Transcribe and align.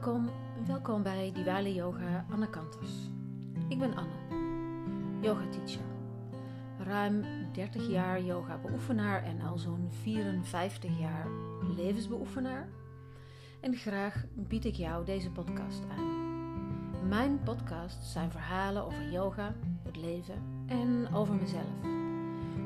Welkom, 0.00 0.30
welkom 0.66 1.02
bij 1.02 1.32
Diwali 1.34 1.74
Yoga 1.74 2.26
Anne 2.30 2.50
Kanters. 2.50 2.90
Ik 3.68 3.78
ben 3.78 3.96
Anne, 3.96 5.20
yoga 5.20 5.48
teacher. 5.48 5.84
Ruim 6.78 7.24
30 7.52 7.88
jaar 7.88 8.22
yoga 8.22 8.58
beoefenaar 8.58 9.22
en 9.22 9.40
al 9.40 9.58
zo'n 9.58 9.88
54 10.02 10.98
jaar 10.98 11.26
levensbeoefenaar. 11.76 12.68
En 13.60 13.74
graag 13.74 14.24
bied 14.34 14.64
ik 14.64 14.74
jou 14.74 15.04
deze 15.04 15.30
podcast 15.30 15.82
aan. 15.98 17.08
Mijn 17.08 17.42
podcasts 17.42 18.12
zijn 18.12 18.30
verhalen 18.30 18.84
over 18.84 19.10
yoga, 19.10 19.54
het 19.82 19.96
leven 19.96 20.42
en 20.66 21.14
over 21.14 21.34
mezelf. 21.34 21.84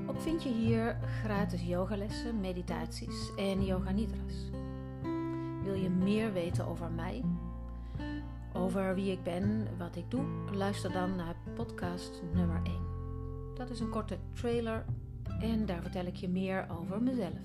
Ook 0.06 0.20
vind 0.20 0.42
je 0.42 0.50
hier 0.50 0.98
gratis 1.22 1.62
yogalessen, 1.62 2.40
meditaties 2.40 3.34
en 3.36 3.64
yoga 3.64 3.90
nidras. 3.90 4.50
Meer 6.04 6.32
weten 6.32 6.66
over 6.66 6.90
mij? 6.90 7.24
Over 8.52 8.94
wie 8.94 9.12
ik 9.12 9.22
ben, 9.22 9.66
wat 9.78 9.96
ik 9.96 10.10
doe? 10.10 10.24
Luister 10.52 10.92
dan 10.92 11.16
naar 11.16 11.34
podcast 11.54 12.22
nummer 12.34 12.60
1. 12.64 12.74
Dat 13.54 13.70
is 13.70 13.80
een 13.80 13.88
korte 13.88 14.18
trailer 14.32 14.84
en 15.40 15.66
daar 15.66 15.82
vertel 15.82 16.04
ik 16.04 16.16
je 16.16 16.28
meer 16.28 16.66
over 16.78 17.02
mezelf. 17.02 17.38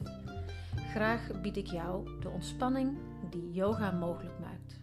Graag 0.76 1.42
bied 1.42 1.58
ik 1.58 1.66
jou 1.68 2.20
de 2.20 2.30
ontspanning 2.30 2.98
die 3.30 3.52
yoga 3.52 3.92
mogelijk 3.92 4.40
maakt. 4.40 4.80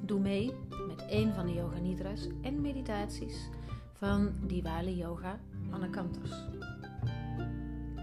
Doe 0.00 0.20
mee 0.20 0.52
met 0.88 1.04
een 1.08 1.34
van 1.34 1.46
de 1.46 1.54
yoga 1.54 1.78
nidras 1.78 2.28
en 2.42 2.60
meditaties 2.60 3.48
van 3.92 4.32
Diwali 4.46 4.96
Yoga 4.96 5.38
Anne 5.70 5.90
Kanters. 5.90 6.44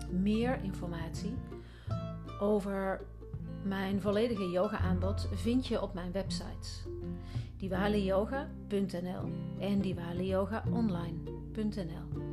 Meer 0.09 0.63
informatie 0.63 1.33
over 2.39 3.01
mijn 3.63 4.02
volledige 4.02 4.49
yoga-aanbod 4.49 5.29
vind 5.33 5.67
je 5.67 5.81
op 5.81 5.93
mijn 5.93 6.11
websites 6.11 6.85
diwaliyoga.nl 7.57 9.31
en 9.59 9.81
diwaliyogaonline.nl. 9.81 12.27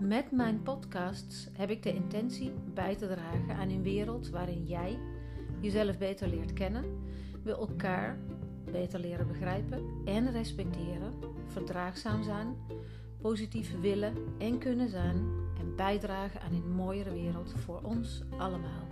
Met 0.00 0.30
mijn 0.30 0.62
podcasts 0.62 1.48
heb 1.52 1.70
ik 1.70 1.82
de 1.82 1.94
intentie 1.94 2.52
bij 2.74 2.96
te 2.96 3.06
dragen 3.06 3.56
aan 3.56 3.68
een 3.68 3.82
wereld 3.82 4.30
waarin 4.30 4.64
jij 4.64 4.98
jezelf 5.60 5.98
beter 5.98 6.28
leert 6.28 6.52
kennen, 6.52 6.84
we 7.42 7.50
elkaar 7.50 8.18
beter 8.64 9.00
leren 9.00 9.26
begrijpen 9.26 9.82
en 10.04 10.32
respecteren, 10.32 11.12
verdraagzaam 11.46 12.22
zijn, 12.22 12.56
positief 13.20 13.80
willen 13.80 14.14
en 14.38 14.58
kunnen 14.58 14.88
zijn 14.88 15.16
en 15.58 15.76
bijdragen 15.76 16.40
aan 16.40 16.52
een 16.52 16.74
mooiere 16.74 17.12
wereld 17.12 17.52
voor 17.56 17.80
ons 17.82 18.22
allemaal. 18.38 18.87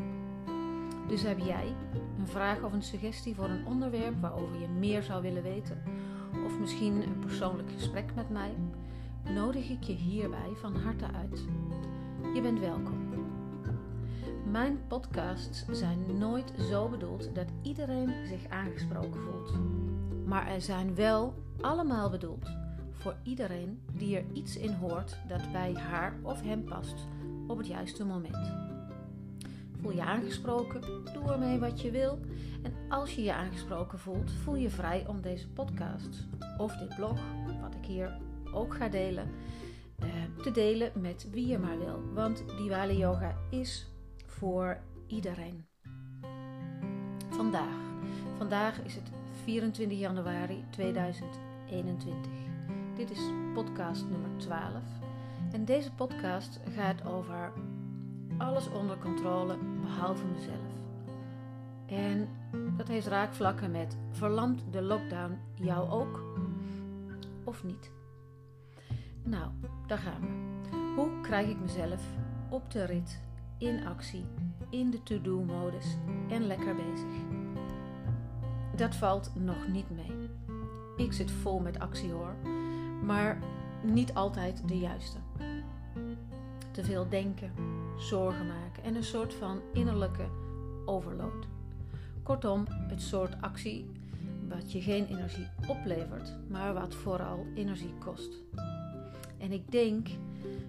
Dus 1.09 1.23
heb 1.23 1.39
jij 1.39 1.75
een 2.19 2.27
vraag 2.27 2.63
of 2.63 2.73
een 2.73 2.83
suggestie 2.83 3.35
voor 3.35 3.49
een 3.49 3.67
onderwerp 3.67 4.21
waarover 4.21 4.61
je 4.61 4.69
meer 4.69 5.03
zou 5.03 5.23
willen 5.23 5.43
weten, 5.43 5.83
of 6.47 6.59
misschien 6.59 7.03
een 7.03 7.19
persoonlijk 7.19 7.73
gesprek 7.73 8.15
met 8.15 8.31
mij, 8.31 8.55
nodig 9.35 9.69
ik 9.69 9.83
je 9.83 9.93
hierbij 9.93 10.53
van 10.55 10.77
harte 10.77 11.07
uit. 11.13 11.45
Je 12.35 12.41
bent 12.41 12.61
welkom. 12.61 13.07
Mijn 14.51 14.81
podcasts 14.87 15.65
zijn 15.71 16.19
nooit 16.19 16.53
zo 16.71 16.89
bedoeld 16.89 17.35
dat 17.35 17.49
iedereen 17.63 18.27
zich 18.27 18.49
aangesproken 18.49 19.21
voelt. 19.21 19.53
Maar 20.27 20.47
er 20.47 20.61
zijn 20.61 20.95
wel 20.95 21.35
allemaal 21.61 22.11
bedoeld 22.11 22.47
voor 22.91 23.17
iedereen 23.23 23.81
die 23.93 24.17
er 24.17 24.25
iets 24.33 24.57
in 24.57 24.73
hoort 24.73 25.17
dat 25.29 25.53
bij 25.53 25.75
haar 25.75 26.15
of 26.23 26.43
hem 26.43 26.65
past 26.65 27.07
op 27.47 27.59
het 27.59 27.67
juiste 27.67 28.05
moment. 28.05 28.66
Je 29.91 30.03
aangesproken? 30.03 30.81
Doe 31.13 31.33
ermee 31.33 31.59
wat 31.59 31.81
je 31.81 31.91
wil. 31.91 32.19
En 32.63 32.73
als 32.89 33.15
je 33.15 33.23
je 33.23 33.35
aangesproken 33.35 33.99
voelt, 33.99 34.31
voel 34.31 34.55
je 34.55 34.71
vrij 34.71 35.07
om 35.07 35.21
deze 35.21 35.49
podcast 35.49 36.27
of 36.59 36.77
dit 36.77 36.97
blog, 36.97 37.21
wat 37.61 37.75
ik 37.75 37.85
hier 37.85 38.19
ook 38.53 38.75
ga 38.75 38.89
delen, 38.89 39.31
eh, 39.99 40.09
te 40.43 40.51
delen 40.51 40.93
met 40.95 41.29
wie 41.31 41.47
je 41.47 41.59
maar 41.59 41.79
wil. 41.79 42.03
Want 42.15 42.45
Diwali 42.57 42.97
Yoga 42.97 43.37
is 43.51 43.87
voor 44.27 44.79
iedereen. 45.07 45.67
Vandaag. 47.29 47.85
Vandaag 48.37 48.83
is 48.83 48.95
het 48.95 49.11
24 49.45 49.99
januari 49.99 50.65
2021. 50.71 52.31
Dit 52.95 53.11
is 53.11 53.21
podcast 53.55 54.05
nummer 54.09 54.31
12. 54.37 54.83
En 55.53 55.65
deze 55.65 55.93
podcast 55.93 56.61
gaat 56.75 57.07
over 57.07 57.53
alles 58.39 58.69
onder 58.69 58.99
controle 58.99 59.57
behalve 59.87 60.25
mezelf. 60.27 60.75
En 61.87 62.29
dat 62.77 62.89
heeft 62.89 63.07
raakvlakken 63.07 63.71
met 63.71 63.97
verlamt 64.11 64.63
de 64.71 64.83
lockdown 64.83 65.39
jou 65.55 65.91
ook 65.91 66.25
of 67.45 67.65
niet? 67.65 67.91
Nou, 69.23 69.51
daar 69.87 69.99
gaan 69.99 70.21
we. 70.21 70.77
Hoe 70.97 71.21
krijg 71.21 71.49
ik 71.49 71.61
mezelf 71.61 72.03
op 72.49 72.71
de 72.71 72.85
rit, 72.85 73.21
in 73.59 73.87
actie, 73.87 74.25
in 74.71 74.91
de 74.91 75.03
to-do-modus 75.03 75.97
en 76.29 76.47
lekker 76.47 76.75
bezig? 76.75 77.25
Dat 78.77 78.95
valt 78.95 79.33
nog 79.35 79.69
niet 79.69 79.91
mee. 79.91 80.29
Ik 80.97 81.13
zit 81.13 81.31
vol 81.31 81.59
met 81.59 81.79
actie 81.79 82.13
hoor, 82.13 82.35
maar 83.05 83.39
niet 83.83 84.15
altijd 84.15 84.69
de 84.69 84.79
juiste. 84.79 85.19
Te 86.71 86.85
veel 86.85 87.09
denken, 87.09 87.53
zorgen 87.97 88.47
maken 88.47 88.83
en 88.83 88.95
een 88.95 89.05
soort 89.05 89.35
van 89.35 89.61
innerlijke 89.73 90.29
overload. 90.85 91.47
Kortom, 92.23 92.65
het 92.69 93.03
soort 93.03 93.41
actie 93.41 93.91
wat 94.49 94.73
je 94.73 94.81
geen 94.81 95.07
energie 95.07 95.49
oplevert, 95.67 96.37
maar 96.49 96.75
wat 96.75 96.95
vooral 96.95 97.47
energie 97.55 97.95
kost. 97.99 98.43
En 99.39 99.53
ik 99.53 99.71
denk, 99.71 100.09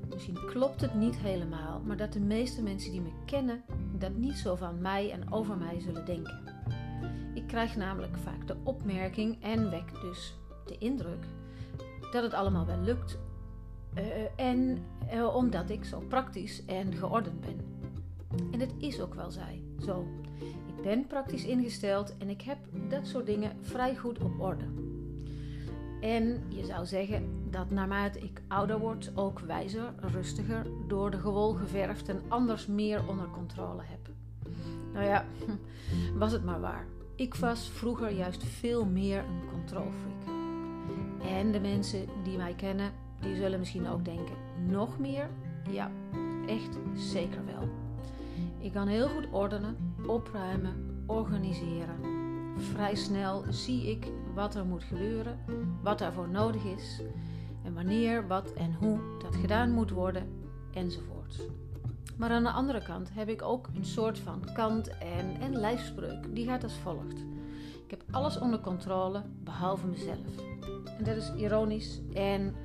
misschien 0.09 0.45
klopt 0.45 0.81
het 0.81 0.93
niet 0.93 1.17
helemaal, 1.17 1.81
maar 1.85 1.97
dat 1.97 2.13
de 2.13 2.19
meeste 2.19 2.63
mensen 2.63 2.91
die 2.91 3.01
me 3.01 3.11
kennen 3.25 3.63
dat 3.97 4.15
niet 4.15 4.37
zo 4.37 4.55
van 4.55 4.81
mij 4.81 5.11
en 5.11 5.31
over 5.31 5.57
mij 5.57 5.79
zullen 5.79 6.05
denken. 6.05 6.39
Ik 7.33 7.47
krijg 7.47 7.75
namelijk 7.75 8.17
vaak 8.17 8.47
de 8.47 8.55
opmerking 8.63 9.43
en 9.43 9.69
wek 9.69 10.01
dus 10.01 10.35
de 10.65 10.77
indruk 10.77 11.25
dat 12.11 12.23
het 12.23 12.33
allemaal 12.33 12.65
wel 12.65 12.79
lukt 12.79 13.17
en 14.35 14.77
uh, 15.13 15.35
omdat 15.35 15.69
ik 15.69 15.85
zo 15.85 16.03
praktisch 16.07 16.65
en 16.65 16.93
geordend 16.93 17.41
ben. 17.41 17.59
En 18.51 18.59
het 18.59 18.73
is 18.77 19.01
ook 19.01 19.13
wel 19.13 19.31
zij, 19.31 19.63
zo. 19.85 20.07
Ik 20.77 20.83
ben 20.83 21.07
praktisch 21.07 21.45
ingesteld 21.45 22.17
en 22.17 22.29
ik 22.29 22.41
heb 22.41 22.57
dat 22.89 23.07
soort 23.07 23.25
dingen 23.25 23.51
vrij 23.61 23.95
goed 23.95 24.19
op 24.19 24.39
orde. 24.39 24.65
En 26.01 26.43
je 26.47 26.65
zou 26.65 26.85
zeggen 26.85 27.49
dat 27.49 27.69
naarmate 27.69 28.19
ik 28.19 28.41
ouder 28.47 28.79
word, 28.79 29.11
ook 29.15 29.39
wijzer, 29.39 29.93
rustiger, 29.99 30.65
door 30.87 31.11
de 31.11 31.17
gewol 31.17 31.53
geverfd 31.53 32.09
en 32.09 32.21
anders 32.27 32.65
meer 32.65 33.07
onder 33.07 33.29
controle 33.29 33.81
heb. 33.83 34.09
Nou 34.93 35.05
ja, 35.05 35.25
was 36.19 36.31
het 36.31 36.43
maar 36.43 36.59
waar. 36.59 36.85
Ik 37.15 37.35
was 37.35 37.69
vroeger 37.69 38.11
juist 38.11 38.43
veel 38.43 38.85
meer 38.85 39.19
een 39.19 39.49
controlfreak. 39.51 40.35
En 41.21 41.51
de 41.51 41.59
mensen 41.59 42.07
die 42.23 42.37
mij 42.37 42.53
kennen, 42.53 42.91
die 43.21 43.35
zullen 43.35 43.59
misschien 43.59 43.87
ook 43.87 44.05
denken: 44.05 44.35
nog 44.67 44.99
meer? 44.99 45.29
Ja, 45.69 45.91
echt 46.47 46.77
zeker 46.95 47.45
wel. 47.45 47.69
Ik 48.59 48.71
kan 48.71 48.87
heel 48.87 49.07
goed 49.07 49.27
ordenen, 49.31 49.93
opruimen, 50.07 51.03
organiseren. 51.05 51.95
Vrij 52.57 52.95
snel 52.95 53.43
zie 53.49 53.89
ik 53.89 54.11
wat 54.33 54.55
er 54.55 54.65
moet 54.65 54.83
gebeuren, 54.83 55.39
wat 55.83 55.99
daarvoor 55.99 56.29
nodig 56.29 56.63
is 56.63 57.01
en 57.63 57.73
wanneer, 57.73 58.27
wat 58.27 58.53
en 58.53 58.73
hoe 58.73 58.99
dat 59.23 59.35
gedaan 59.35 59.71
moet 59.71 59.91
worden 59.91 60.27
enzovoort. 60.73 61.39
Maar 62.17 62.29
aan 62.29 62.43
de 62.43 62.51
andere 62.51 62.81
kant 62.83 63.13
heb 63.13 63.29
ik 63.29 63.41
ook 63.41 63.69
een 63.75 63.85
soort 63.85 64.19
van 64.19 64.43
kant 64.53 64.97
en, 64.97 65.41
en 65.41 65.55
lijfspreuk. 65.55 66.35
Die 66.35 66.45
gaat 66.45 66.63
als 66.63 66.73
volgt. 66.73 67.25
Ik 67.83 67.91
heb 67.91 68.03
alles 68.11 68.39
onder 68.39 68.59
controle 68.59 69.23
behalve 69.43 69.87
mezelf. 69.87 70.37
En 70.97 71.03
dat 71.03 71.15
is 71.15 71.33
ironisch 71.35 72.01
en 72.13 72.55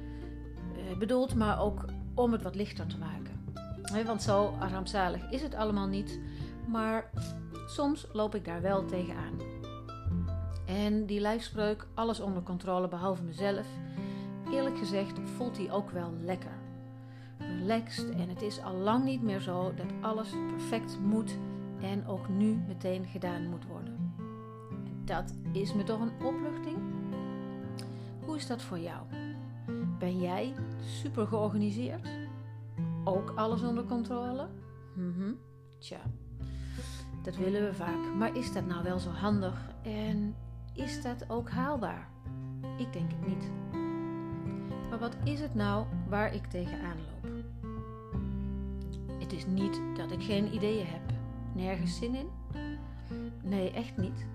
bedoeld, 0.97 1.35
maar 1.35 1.61
ook 1.61 1.85
om 2.15 2.33
het 2.33 2.43
wat 2.43 2.55
lichter 2.55 2.87
te 2.87 2.99
maken. 2.99 4.05
want 4.07 4.23
zo 4.23 4.55
rampzalig 4.73 5.31
is 5.31 5.43
het 5.43 5.55
allemaal 5.55 5.87
niet, 5.87 6.21
maar 6.69 7.11
soms 7.67 8.07
loop 8.13 8.35
ik 8.35 8.45
daar 8.45 8.63
wel 8.63 8.85
tegenaan. 8.85 9.39
En 10.67 11.07
die 11.07 11.21
lijfspreuk, 11.21 11.87
alles 11.95 12.21
onder 12.21 12.43
controle 12.43 12.89
behalve 12.89 13.23
mezelf, 13.23 13.67
eerlijk 14.51 14.79
gezegd 14.79 15.19
voelt 15.37 15.55
die 15.55 15.73
ook 15.73 15.91
wel 15.91 16.13
lekker. 16.21 16.61
Relaxed 17.39 18.11
en 18.11 18.29
het 18.29 18.43
is 18.43 18.63
al 18.63 18.75
lang 18.75 19.05
niet 19.05 19.23
meer 19.23 19.41
zo 19.41 19.75
dat 19.75 19.93
alles 20.01 20.31
perfect 20.49 20.99
moet 21.01 21.39
en 21.81 22.07
ook 22.07 22.29
nu 22.29 22.59
meteen 22.67 23.07
gedaan 23.07 23.49
moet 23.49 23.67
worden. 23.67 24.15
En 24.69 25.03
dat 25.05 25.35
is 25.53 25.75
me 25.75 25.83
toch 25.83 26.01
een 26.01 26.27
opluchting? 26.27 26.79
Hoe 28.25 28.37
is 28.37 28.47
dat 28.47 28.63
voor 28.63 28.79
jou? 28.79 29.22
Ben 30.03 30.21
jij 30.21 30.55
super 30.81 31.27
georganiseerd? 31.27 32.09
Ook 33.05 33.33
alles 33.35 33.63
onder 33.63 33.85
controle? 33.85 34.49
Mhm. 34.95 35.33
Tja, 35.79 36.01
dat 37.23 37.37
willen 37.37 37.65
we 37.65 37.75
vaak. 37.75 38.15
Maar 38.19 38.37
is 38.37 38.53
dat 38.53 38.67
nou 38.67 38.83
wel 38.83 38.99
zo 38.99 39.11
handig? 39.11 39.69
En 39.83 40.35
is 40.75 41.03
dat 41.03 41.31
ook 41.31 41.51
haalbaar? 41.51 42.09
Ik 42.79 42.93
denk 42.93 43.11
het 43.11 43.27
niet. 43.27 43.51
Maar 44.91 44.99
wat 44.99 45.17
is 45.25 45.41
het 45.41 45.55
nou 45.55 45.87
waar 46.09 46.35
ik 46.35 46.47
tegenaan 46.47 46.97
loop? 46.97 47.33
Het 49.19 49.33
is 49.33 49.47
niet 49.47 49.81
dat 49.97 50.11
ik 50.11 50.23
geen 50.23 50.55
ideeën 50.55 50.87
heb. 50.87 51.13
Nergens 51.55 51.97
zin 51.97 52.15
in? 52.15 52.29
Nee, 53.43 53.71
echt 53.71 53.97
niet. 53.97 54.27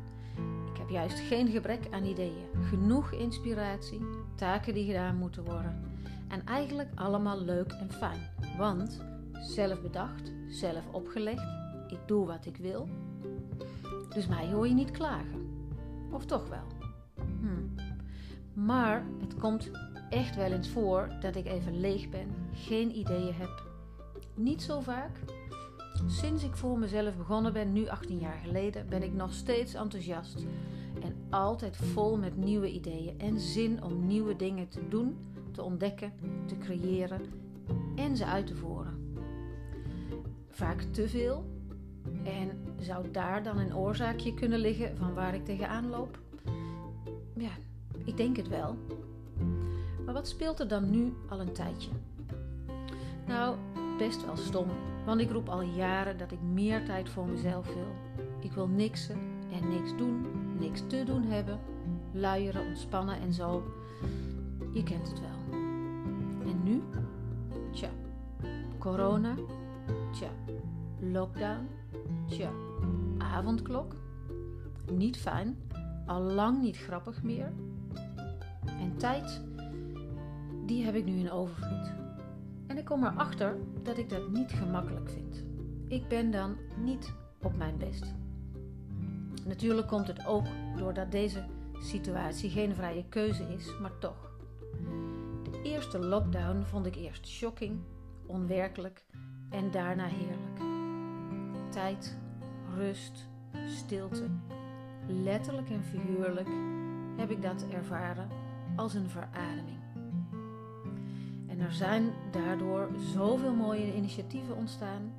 Ik 0.72 0.78
heb 0.78 0.90
juist 0.90 1.20
geen 1.20 1.48
gebrek 1.48 1.88
aan 1.92 2.04
ideeën. 2.04 2.46
Genoeg 2.70 3.12
inspiratie, 3.12 4.02
taken 4.38 4.74
die 4.74 4.86
gedaan 4.86 5.18
moeten 5.18 5.44
worden. 5.44 5.84
En 6.28 6.46
eigenlijk 6.46 6.90
allemaal 6.96 7.42
leuk 7.42 7.72
en 7.72 7.92
fijn. 7.92 8.30
Want 8.58 9.02
zelf 9.32 9.82
bedacht, 9.82 10.32
zelf 10.48 10.84
opgelegd, 10.92 11.48
ik 11.88 12.00
doe 12.06 12.26
wat 12.26 12.46
ik 12.46 12.58
wil. 12.58 12.90
Dus 14.14 14.28
mij 14.28 14.52
hoor 14.52 14.68
je 14.68 14.74
niet 14.74 14.92
klagen. 14.92 15.66
Of 16.12 16.26
toch 16.26 16.50
wel? 16.50 16.94
Hm. 17.40 17.84
Maar 18.54 19.04
het 19.20 19.36
komt 19.36 19.72
echt 20.10 20.36
wel 20.36 20.52
eens 20.52 20.70
voor 20.70 21.10
dat 21.22 21.36
ik 21.36 21.46
even 21.46 21.80
leeg 21.80 22.10
ben, 22.10 22.28
geen 22.54 22.98
ideeën 22.98 23.34
heb. 23.34 23.64
Niet 24.36 24.62
zo 24.62 24.80
vaak. 24.80 25.20
Sinds 26.08 26.44
ik 26.44 26.56
voor 26.56 26.80
mezelf 26.80 27.18
begonnen 27.18 27.54
ben, 27.54 27.74
nu 27.74 27.88
18 27.88 28.20
jaar 28.20 28.40
geleden, 28.44 28.90
ben 28.90 29.04
ik 29.04 29.14
nog 29.14 29.34
steeds 29.34 29.74
enthousiast 29.74 30.46
en 31.02 31.16
altijd 31.30 31.78
vol 31.78 32.18
met 32.18 32.38
nieuwe 32.38 32.72
ideeën 32.72 33.20
en 33.20 33.40
zin 33.40 33.84
om 33.84 34.08
nieuwe 34.08 34.36
dingen 34.36 34.68
te 34.68 34.88
doen, 34.88 35.18
te 35.52 35.62
ontdekken, 35.62 36.14
te 36.46 36.58
creëren 36.58 37.22
en 37.96 38.18
ze 38.18 38.26
uit 38.26 38.48
te 38.48 38.56
voeren. 38.56 39.16
Vaak 40.50 40.82
te 40.82 41.10
veel. 41.10 41.46
En 42.24 42.50
zou 42.80 43.12
daar 43.12 43.44
dan 43.44 43.58
een 43.58 43.76
oorzaakje 43.76 44.34
kunnen 44.34 44.60
liggen 44.60 44.98
van 44.98 45.14
waar 45.14 45.34
ik 45.34 45.46
tegenaan 45.46 45.90
loop? 45.90 46.20
Ja, 47.34 47.52
ik 48.06 48.18
denk 48.18 48.38
het 48.38 48.48
wel. 48.48 48.76
Maar 50.06 50.14
wat 50.14 50.28
speelt 50.28 50.60
er 50.60 50.68
dan 50.68 50.90
nu 50.90 51.14
al 51.30 51.40
een 51.40 51.54
tijdje? 51.54 51.90
Nou, 53.28 53.56
best 53.98 54.26
wel 54.26 54.38
stom, 54.38 54.68
want 55.06 55.22
ik 55.22 55.32
roep 55.32 55.50
al 55.50 55.62
jaren 55.62 56.18
dat 56.18 56.32
ik 56.32 56.42
meer 56.42 56.86
tijd 56.86 57.10
voor 57.10 57.28
mezelf 57.28 57.74
wil. 57.74 57.96
Ik 58.40 58.52
wil 58.52 58.68
niksen 58.68 59.20
en 59.52 59.70
niks 59.70 59.98
doen, 59.98 60.26
niks 60.60 60.84
te 60.88 61.04
doen 61.04 61.24
hebben, 61.24 61.60
luieren, 62.12 62.68
ontspannen 62.68 63.20
en 63.20 63.34
zo. 63.34 63.64
Je 64.74 64.84
kent 64.84 65.08
het 65.08 65.20
wel. 65.20 65.60
En 66.46 66.64
nu? 66.64 66.84
Tja, 67.72 67.90
corona. 68.78 69.36
Tja, 70.12 70.30
lockdown. 71.00 71.68
Tja, 72.28 72.50
avondklok. 73.18 73.96
Niet 74.92 75.18
fijn, 75.18 75.58
al 76.06 76.22
lang 76.22 76.62
niet 76.62 76.78
grappig 76.78 77.24
meer. 77.24 77.54
En 78.80 78.98
tijd, 78.98 79.42
die 80.66 80.84
heb 80.84 80.96
ik 80.96 81.06
nu 81.06 81.20
in 81.20 81.32
overvloed. 81.32 81.94
En 82.68 82.78
ik 82.78 82.86
kom 82.86 83.04
erachter 83.04 83.58
dat 83.84 83.98
ik 83.98 84.10
dat 84.10 84.30
niet 84.30 84.52
gemakkelijk 84.52 85.10
vind. 85.10 85.44
Ik 85.88 86.08
ben 86.08 86.32
dan 86.32 86.56
niet 86.84 87.14
op 87.42 87.58
mijn 87.58 87.78
best. 87.78 88.16
Natuurlijk 89.48 89.88
komt 89.88 90.08
het 90.08 90.26
ook 90.26 90.46
doordat 90.78 91.12
deze 91.12 91.46
situatie 91.80 92.50
geen 92.50 92.76
vrije 92.76 93.06
keuze 93.10 93.44
is, 93.58 93.78
maar 93.82 93.98
toch. 94.00 94.32
De 95.44 95.62
eerste 95.64 96.00
lockdown 96.00 96.64
vond 96.64 96.86
ik 96.86 96.96
eerst 96.96 97.28
shocking, 97.28 97.80
onwerkelijk 98.26 99.06
en 99.50 99.72
daarna 99.72 100.06
heerlijk. 100.06 100.60
Tijd, 101.70 102.18
rust, 102.76 103.28
stilte, 103.68 104.26
letterlijk 105.08 105.70
en 105.70 105.84
figuurlijk 105.84 106.50
heb 107.18 107.32
ik 107.32 107.42
dat 107.42 107.66
ervaren 107.70 108.30
als 108.76 108.94
een 108.94 109.10
verademing. 109.10 109.80
En 111.48 111.60
er 111.60 111.72
zijn 111.74 112.14
daardoor 112.32 112.90
zoveel 113.14 113.54
mooie 113.54 113.96
initiatieven 113.96 114.56
ontstaan, 114.56 115.14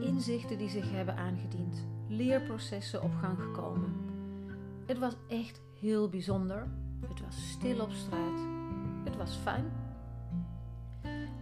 inzichten 0.00 0.58
die 0.58 0.68
zich 0.68 0.90
hebben 0.90 1.16
aangediend, 1.16 1.86
leerprocessen 2.08 3.02
op 3.02 3.14
gang 3.14 3.38
gekomen. 3.40 3.92
Het 4.86 4.98
was 4.98 5.16
echt 5.28 5.60
heel 5.80 6.08
bijzonder. 6.08 6.68
Het 7.08 7.20
was 7.20 7.50
stil 7.50 7.80
op 7.80 7.90
straat. 7.90 8.40
Het 9.04 9.16
was 9.16 9.36
fijn. 9.36 9.64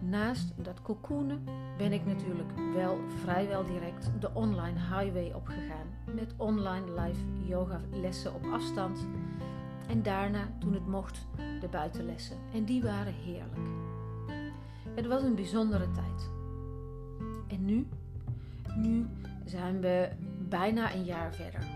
Naast 0.01 0.53
dat 0.63 0.81
cocoonen 0.81 1.43
ben 1.77 1.93
ik 1.93 2.05
natuurlijk 2.05 2.51
wel 2.73 2.97
vrijwel 3.07 3.65
direct 3.65 4.11
de 4.19 4.29
online 4.33 4.79
highway 4.79 5.31
opgegaan 5.33 5.87
met 6.15 6.33
online 6.37 7.01
live 7.01 7.21
yoga 7.47 7.81
lessen 7.91 8.33
op 8.33 8.45
afstand 8.51 9.07
en 9.87 10.03
daarna, 10.03 10.51
toen 10.59 10.73
het 10.73 10.87
mocht, 10.87 11.27
de 11.59 11.67
buitenlessen. 11.67 12.37
En 12.53 12.65
die 12.65 12.81
waren 12.83 13.13
heerlijk. 13.13 13.69
Het 14.95 15.05
was 15.05 15.23
een 15.23 15.35
bijzondere 15.35 15.91
tijd. 15.91 16.29
En 17.47 17.65
nu? 17.65 17.87
Nu 18.77 19.05
zijn 19.45 19.81
we 19.81 20.09
bijna 20.49 20.93
een 20.93 21.03
jaar 21.03 21.33
verder. 21.33 21.67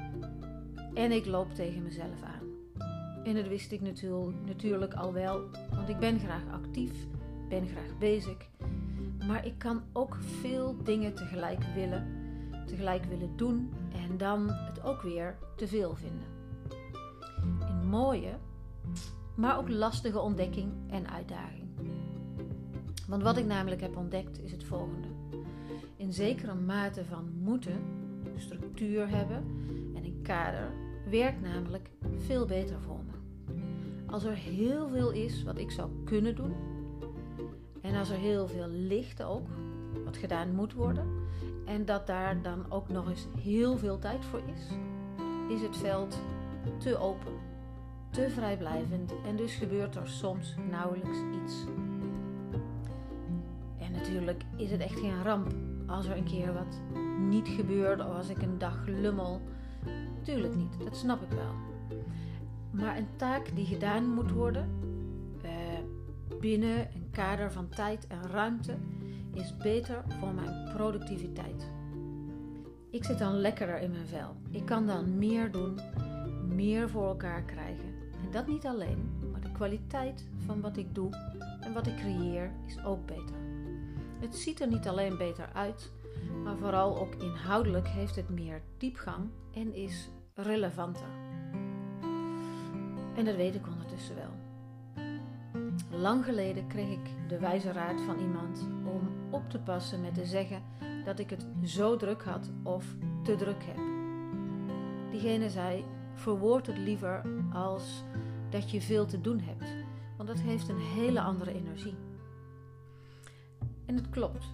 En 0.93 1.11
ik 1.11 1.25
loop 1.25 1.53
tegen 1.53 1.83
mezelf 1.83 2.21
aan. 2.23 2.47
En 3.23 3.35
dat 3.35 3.47
wist 3.47 3.71
ik 3.71 3.81
natuurlijk 4.45 4.93
al 4.93 5.13
wel, 5.13 5.41
want 5.73 5.89
ik 5.89 5.99
ben 5.99 6.19
graag 6.19 6.41
actief, 6.51 7.07
ben 7.49 7.67
graag 7.67 7.97
bezig. 7.99 8.37
Maar 9.27 9.45
ik 9.45 9.53
kan 9.57 9.81
ook 9.91 10.17
veel 10.41 10.83
dingen 10.83 11.13
tegelijk 11.13 11.63
willen, 11.75 12.07
tegelijk 12.65 13.05
willen 13.05 13.37
doen 13.37 13.73
en 14.09 14.17
dan 14.17 14.49
het 14.49 14.83
ook 14.83 15.01
weer 15.01 15.37
te 15.55 15.67
veel 15.67 15.95
vinden. 15.95 16.27
Een 17.59 17.87
mooie, 17.87 18.33
maar 19.35 19.57
ook 19.57 19.69
lastige 19.69 20.19
ontdekking 20.19 20.71
en 20.89 21.09
uitdaging. 21.09 21.69
Want 23.07 23.23
wat 23.23 23.37
ik 23.37 23.45
namelijk 23.45 23.81
heb 23.81 23.97
ontdekt 23.97 24.39
is 24.43 24.51
het 24.51 24.63
volgende. 24.63 25.07
In 26.11 26.17
zekere 26.17 26.53
mate 26.53 27.05
van 27.05 27.31
moeten, 27.43 27.83
structuur 28.37 29.09
hebben 29.09 29.43
en 29.95 30.03
een 30.03 30.19
kader 30.23 30.71
werkt 31.09 31.41
namelijk 31.41 31.89
veel 32.17 32.45
beter 32.45 32.81
voor 32.81 32.99
me. 33.05 33.53
Als 34.05 34.23
er 34.23 34.35
heel 34.35 34.89
veel 34.89 35.11
is 35.11 35.43
wat 35.43 35.57
ik 35.57 35.71
zou 35.71 35.89
kunnen 36.05 36.35
doen 36.35 36.53
en 37.81 37.95
als 37.95 38.09
er 38.09 38.17
heel 38.17 38.47
veel 38.47 38.67
ligt 38.67 39.23
ook, 39.23 39.47
wat 40.05 40.17
gedaan 40.17 40.55
moet 40.55 40.73
worden, 40.73 41.05
en 41.65 41.85
dat 41.85 42.07
daar 42.07 42.41
dan 42.41 42.65
ook 42.71 42.89
nog 42.89 43.09
eens 43.09 43.27
heel 43.41 43.77
veel 43.77 43.99
tijd 43.99 44.25
voor 44.25 44.41
is, 44.53 44.67
is 45.55 45.61
het 45.61 45.77
veld 45.77 46.21
te 46.77 46.97
open, 46.97 47.33
te 48.09 48.29
vrijblijvend 48.29 49.13
en 49.25 49.35
dus 49.35 49.53
gebeurt 49.53 49.95
er 49.95 50.07
soms 50.07 50.55
nauwelijks 50.69 51.17
iets. 51.43 51.65
En 53.79 53.91
natuurlijk 53.91 54.43
is 54.55 54.71
het 54.71 54.81
echt 54.81 54.99
geen 54.99 55.23
ramp 55.23 55.53
als 55.91 56.07
er 56.07 56.17
een 56.17 56.23
keer 56.23 56.53
wat 56.53 56.81
niet 57.19 57.47
gebeurt 57.47 57.99
of 57.99 58.15
als 58.15 58.29
ik 58.29 58.41
een 58.41 58.57
dag 58.57 58.85
lummel. 58.85 59.41
Tuurlijk 60.21 60.55
niet, 60.55 60.73
dat 60.83 60.97
snap 60.97 61.21
ik 61.21 61.31
wel. 61.31 61.53
Maar 62.71 62.97
een 62.97 63.15
taak 63.15 63.55
die 63.55 63.65
gedaan 63.65 64.13
moet 64.13 64.31
worden 64.31 64.69
uh, 65.43 65.51
binnen 66.39 66.79
een 66.79 67.09
kader 67.11 67.51
van 67.51 67.69
tijd 67.69 68.07
en 68.07 68.29
ruimte 68.31 68.75
is 69.33 69.57
beter 69.57 70.03
voor 70.19 70.33
mijn 70.33 70.73
productiviteit. 70.73 71.71
Ik 72.89 73.03
zit 73.03 73.19
dan 73.19 73.33
lekkerder 73.33 73.79
in 73.79 73.91
mijn 73.91 74.07
vel. 74.07 74.35
Ik 74.49 74.65
kan 74.65 74.87
dan 74.87 75.17
meer 75.17 75.51
doen, 75.51 75.79
meer 76.47 76.89
voor 76.89 77.07
elkaar 77.07 77.43
krijgen. 77.43 77.85
En 78.23 78.31
dat 78.31 78.47
niet 78.47 78.65
alleen, 78.65 79.09
maar 79.31 79.41
de 79.41 79.51
kwaliteit 79.51 80.27
van 80.45 80.61
wat 80.61 80.77
ik 80.77 80.95
doe 80.95 81.09
en 81.61 81.73
wat 81.73 81.87
ik 81.87 81.95
creëer 81.95 82.51
is 82.65 82.83
ook 82.83 83.05
beter. 83.05 83.50
Het 84.21 84.35
ziet 84.35 84.61
er 84.61 84.67
niet 84.67 84.87
alleen 84.87 85.17
beter 85.17 85.49
uit, 85.53 85.91
maar 86.43 86.57
vooral 86.57 86.99
ook 86.99 87.15
inhoudelijk 87.15 87.87
heeft 87.87 88.15
het 88.15 88.29
meer 88.29 88.61
diepgang 88.77 89.29
en 89.53 89.73
is 89.73 90.09
relevanter. 90.33 91.07
En 93.15 93.25
dat 93.25 93.35
weet 93.35 93.55
ik 93.55 93.67
ondertussen 93.67 94.15
wel. 94.15 94.31
Lang 95.99 96.25
geleden 96.25 96.67
kreeg 96.67 96.89
ik 96.89 97.09
de 97.27 97.39
wijze 97.39 97.71
raad 97.71 98.01
van 98.01 98.19
iemand 98.19 98.67
om 98.85 99.09
op 99.29 99.49
te 99.49 99.59
passen 99.59 100.01
met 100.01 100.13
te 100.13 100.25
zeggen 100.25 100.61
dat 101.05 101.19
ik 101.19 101.29
het 101.29 101.45
zo 101.63 101.95
druk 101.95 102.23
had 102.23 102.51
of 102.63 102.85
te 103.23 103.35
druk 103.35 103.63
heb. 103.63 103.77
Diegene 105.11 105.49
zei: 105.49 105.85
verwoord 106.13 106.67
het 106.67 106.77
liever 106.77 107.21
als 107.53 108.03
dat 108.49 108.71
je 108.71 108.81
veel 108.81 109.05
te 109.05 109.21
doen 109.21 109.39
hebt, 109.39 109.75
want 110.17 110.29
dat 110.29 110.39
heeft 110.39 110.69
een 110.69 110.81
hele 110.81 111.21
andere 111.21 111.53
energie. 111.53 111.95
En 113.91 113.97
het 113.97 114.09
klopt. 114.09 114.45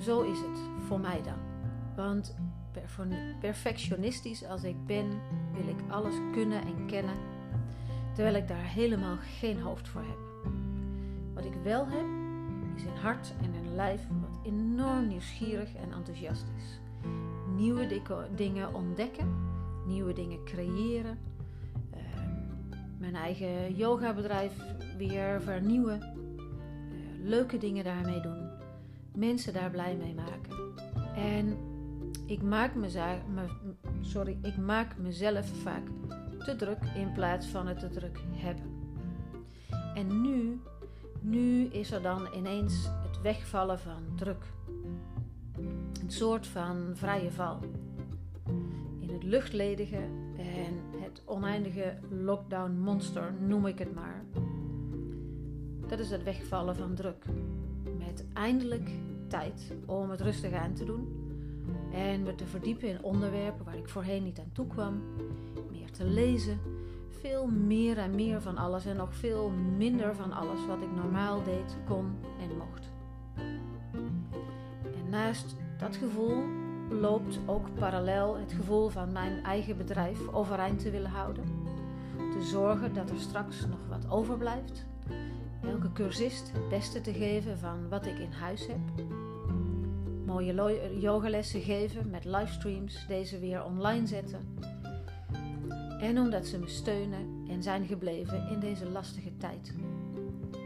Zo 0.00 0.22
is 0.22 0.38
het 0.38 0.58
voor 0.86 1.00
mij 1.00 1.22
dan. 1.22 1.38
Want 1.96 2.36
perfectionistisch 3.40 4.44
als 4.44 4.64
ik 4.64 4.86
ben, 4.86 5.08
wil 5.52 5.68
ik 5.68 5.90
alles 5.90 6.14
kunnen 6.32 6.62
en 6.62 6.86
kennen, 6.86 7.14
terwijl 8.14 8.34
ik 8.34 8.48
daar 8.48 8.64
helemaal 8.64 9.16
geen 9.38 9.60
hoofd 9.60 9.88
voor 9.88 10.00
heb. 10.00 10.18
Wat 11.34 11.44
ik 11.44 11.54
wel 11.62 11.86
heb, 11.88 12.06
is 12.76 12.84
een 12.84 12.96
hart 13.02 13.34
en 13.42 13.54
een 13.54 13.74
lijf 13.74 14.00
wat 14.20 14.38
enorm 14.42 15.06
nieuwsgierig 15.06 15.74
en 15.74 15.92
enthousiast 15.92 16.46
is. 16.56 16.80
Nieuwe 17.56 18.02
dingen 18.34 18.74
ontdekken, 18.74 19.34
nieuwe 19.86 20.12
dingen 20.12 20.44
creëren, 20.44 21.18
eh, 21.90 22.00
mijn 22.98 23.14
eigen 23.14 23.74
yogabedrijf 23.74 24.52
weer 24.96 25.42
vernieuwen. 25.42 26.00
Uh, 26.00 27.28
leuke 27.28 27.58
dingen 27.58 27.84
daarmee 27.84 28.20
doen. 28.20 28.45
Mensen 29.16 29.52
daar 29.52 29.70
blij 29.70 29.96
mee 29.96 30.14
maken. 30.14 30.74
En 31.14 31.56
ik 32.26 32.42
maak, 32.42 32.74
me, 32.74 33.46
sorry, 34.00 34.38
ik 34.42 34.56
maak 34.56 34.96
mezelf 34.96 35.46
vaak 35.46 35.82
te 36.38 36.56
druk 36.56 36.78
in 36.94 37.12
plaats 37.12 37.46
van 37.46 37.66
het 37.66 37.78
te 37.78 37.88
druk 37.88 38.20
hebben. 38.30 38.76
En 39.94 40.20
nu, 40.20 40.60
nu 41.20 41.64
is 41.64 41.90
er 41.90 42.02
dan 42.02 42.28
ineens 42.34 42.88
het 43.02 43.20
wegvallen 43.22 43.78
van 43.78 44.02
druk. 44.14 44.44
Een 46.02 46.10
soort 46.10 46.46
van 46.46 46.90
vrije 46.94 47.30
val. 47.30 47.58
In 48.98 49.08
het 49.12 49.22
luchtledige 49.22 50.08
en 50.36 51.00
het 51.00 51.22
oneindige 51.24 51.98
lockdown 52.10 52.72
monster 52.72 53.32
noem 53.40 53.66
ik 53.66 53.78
het 53.78 53.94
maar. 53.94 54.24
Dat 55.88 55.98
is 55.98 56.10
het 56.10 56.22
wegvallen 56.22 56.76
van 56.76 56.94
druk. 56.94 57.24
Eindelijk 58.36 58.90
tijd 59.28 59.72
om 59.86 60.10
het 60.10 60.20
rustig 60.20 60.52
aan 60.52 60.72
te 60.72 60.84
doen 60.84 61.24
en 61.92 62.22
me 62.22 62.34
te 62.34 62.46
verdiepen 62.46 62.88
in 62.88 63.02
onderwerpen 63.02 63.64
waar 63.64 63.76
ik 63.76 63.88
voorheen 63.88 64.22
niet 64.22 64.38
aan 64.38 64.52
toe 64.52 64.66
kwam, 64.66 65.02
meer 65.70 65.90
te 65.90 66.04
lezen, 66.04 66.58
veel 67.10 67.46
meer 67.46 67.98
en 67.98 68.14
meer 68.14 68.42
van 68.42 68.56
alles 68.56 68.86
en 68.86 68.96
nog 68.96 69.14
veel 69.14 69.50
minder 69.76 70.14
van 70.14 70.32
alles 70.32 70.66
wat 70.66 70.82
ik 70.82 70.94
normaal 70.94 71.42
deed, 71.42 71.76
kon 71.86 72.14
en 72.40 72.56
mocht. 72.56 72.92
En 74.82 75.10
naast 75.10 75.56
dat 75.78 75.96
gevoel 75.96 76.44
loopt 76.90 77.38
ook 77.46 77.74
parallel 77.74 78.36
het 78.36 78.52
gevoel 78.52 78.88
van 78.88 79.12
mijn 79.12 79.44
eigen 79.44 79.76
bedrijf 79.76 80.28
overeind 80.28 80.78
te 80.78 80.90
willen 80.90 81.10
houden. 81.10 81.44
Te 82.16 82.42
zorgen 82.42 82.94
dat 82.94 83.10
er 83.10 83.18
straks 83.18 83.66
nog 83.66 83.80
wat 83.88 84.10
overblijft. 84.10 84.86
Elke 85.66 85.92
cursist 85.92 86.52
het 86.52 86.68
beste 86.68 87.00
te 87.00 87.12
geven 87.12 87.58
van 87.58 87.88
wat 87.88 88.06
ik 88.06 88.18
in 88.18 88.32
huis 88.32 88.66
heb 88.66 89.04
mooie 90.36 91.00
yogalessen 91.00 91.60
geven 91.60 92.10
met 92.10 92.24
livestreams, 92.24 93.06
deze 93.06 93.38
weer 93.38 93.64
online 93.64 94.06
zetten. 94.06 94.58
En 96.00 96.18
omdat 96.18 96.46
ze 96.46 96.58
me 96.58 96.68
steunen 96.68 97.44
en 97.48 97.62
zijn 97.62 97.86
gebleven 97.86 98.48
in 98.48 98.60
deze 98.60 98.88
lastige 98.88 99.36
tijd. 99.36 99.74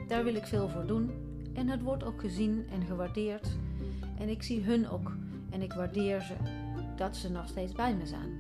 Daar 0.08 0.24
wil 0.24 0.34
ik 0.34 0.46
veel 0.46 0.68
voor 0.68 0.86
doen 0.86 1.10
en 1.54 1.68
het 1.68 1.82
wordt 1.82 2.04
ook 2.04 2.20
gezien 2.20 2.66
en 2.70 2.86
gewaardeerd. 2.86 3.48
En 4.18 4.28
ik 4.28 4.42
zie 4.42 4.62
hun 4.62 4.88
ook 4.88 5.12
en 5.50 5.62
ik 5.62 5.72
waardeer 5.72 6.20
ze 6.20 6.34
dat 6.96 7.16
ze 7.16 7.30
nog 7.30 7.48
steeds 7.48 7.72
bij 7.72 7.94
me 7.94 8.06
zijn. 8.06 8.38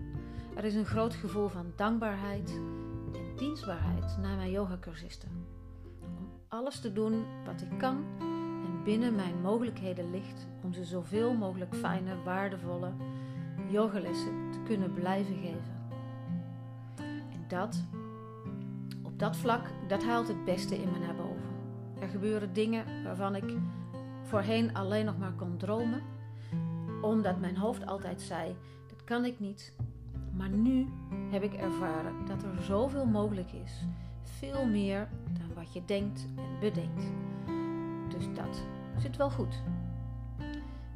Er 0.56 0.64
is 0.64 0.74
een 0.74 0.86
groot 0.86 1.14
gevoel 1.14 1.48
van 1.48 1.72
dankbaarheid 1.76 2.50
en 3.12 3.36
dienstbaarheid 3.36 4.16
naar 4.20 4.36
mijn 4.36 4.50
yogacursisten. 4.50 5.59
Alles 6.50 6.80
te 6.80 6.92
doen 6.92 7.24
wat 7.44 7.60
ik 7.60 7.78
kan 7.78 8.04
binnen 8.84 9.14
mijn 9.14 9.40
mogelijkheden 9.40 10.10
ligt 10.10 10.46
om 10.62 10.72
ze 10.72 10.84
zoveel 10.84 11.34
mogelijk 11.34 11.74
fijne, 11.74 12.22
waardevolle 12.24 12.92
yogalessen 13.68 14.50
te 14.52 14.58
kunnen 14.64 14.94
blijven 14.94 15.34
geven. 15.34 15.88
En 17.32 17.44
dat, 17.48 17.84
op 19.02 19.18
dat 19.18 19.36
vlak, 19.36 19.70
dat 19.88 20.02
haalt 20.02 20.28
het 20.28 20.44
beste 20.44 20.76
in 20.76 20.90
me 20.90 20.98
naar 20.98 21.14
boven. 21.14 21.50
Er 22.00 22.08
gebeuren 22.08 22.52
dingen 22.52 23.02
waarvan 23.04 23.34
ik 23.34 23.56
voorheen 24.22 24.74
alleen 24.74 25.04
nog 25.04 25.18
maar 25.18 25.32
kon 25.32 25.56
dromen, 25.56 26.02
omdat 27.02 27.40
mijn 27.40 27.56
hoofd 27.56 27.86
altijd 27.86 28.20
zei: 28.20 28.56
dat 28.88 29.04
kan 29.04 29.24
ik 29.24 29.40
niet. 29.40 29.74
Maar 30.36 30.50
nu 30.50 30.88
heb 31.30 31.42
ik 31.42 31.54
ervaren 31.54 32.26
dat 32.26 32.42
er 32.42 32.62
zoveel 32.62 33.06
mogelijk 33.06 33.52
is, 33.52 33.84
veel 34.22 34.66
meer 34.66 35.08
dan 35.38 35.49
wat 35.60 35.72
je 35.72 35.84
denkt 35.84 36.26
en 36.36 36.58
bedenkt. 36.60 37.04
Dus 38.08 38.24
dat 38.34 38.62
zit 38.98 39.16
wel 39.16 39.30
goed. 39.30 39.62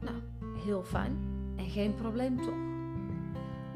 Nou, 0.01 0.17
heel 0.65 0.85
fijn 0.85 1.17
en 1.57 1.71
geen 1.71 1.95
probleem 1.95 2.37
toch? 2.37 2.73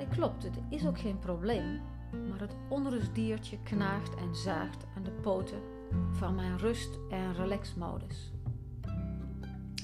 Klopt, 0.09 0.43
het 0.43 0.59
is 0.69 0.87
ook 0.87 0.99
geen 0.99 1.19
probleem, 1.19 1.81
maar 2.29 2.41
het 2.41 2.57
onrustdiertje 2.69 3.59
knaagt 3.63 4.15
en 4.15 4.37
zaagt 4.37 4.87
aan 4.97 5.03
de 5.03 5.11
poten 5.11 5.61
van 6.11 6.35
mijn 6.35 6.59
rust- 6.59 6.99
en 7.11 7.35
relaxmodus. 7.35 8.33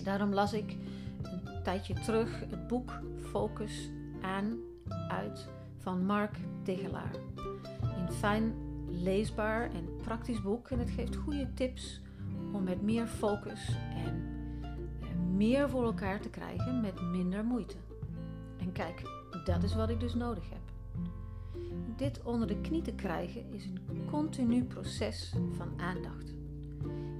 Daarom 0.02 0.34
las 0.34 0.52
ik 0.52 0.76
een 1.22 1.62
tijdje 1.62 1.94
terug 1.94 2.40
het 2.40 2.66
boek 2.66 3.00
Focus 3.20 3.90
aan 4.20 4.58
uit 5.08 5.48
van 5.78 6.06
Mark 6.06 6.36
Tegelaar. 6.62 7.14
Een 7.82 8.12
fijn, 8.12 8.54
leesbaar 9.02 9.70
en 9.70 9.88
praktisch 10.02 10.42
boek 10.42 10.68
en 10.68 10.78
het 10.78 10.90
geeft 10.90 11.16
goede 11.16 11.54
tips 11.54 12.00
om 12.52 12.62
met 12.62 12.82
meer 12.82 13.06
focus 13.06 13.76
en 13.94 14.32
meer 15.36 15.70
voor 15.70 15.84
elkaar 15.84 16.20
te 16.20 16.30
krijgen 16.30 16.80
met 16.80 17.02
minder 17.02 17.44
moeite. 17.44 17.76
En 18.58 18.72
kijk, 18.72 19.02
dat 19.44 19.62
is 19.62 19.74
wat 19.74 19.88
ik 19.88 20.00
dus 20.00 20.14
nodig 20.14 20.48
heb. 20.48 20.62
Dit 21.96 22.22
onder 22.22 22.46
de 22.46 22.60
knie 22.60 22.82
te 22.82 22.94
krijgen 22.94 23.52
is 23.52 23.64
een 23.64 24.06
continu 24.10 24.64
proces 24.64 25.34
van 25.52 25.80
aandacht. 25.80 26.34